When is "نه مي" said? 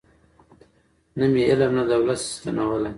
1.17-1.41